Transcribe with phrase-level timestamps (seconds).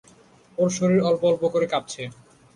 [0.57, 2.03] ওর শরীর অল্প-অল্প করে কাঁপছে।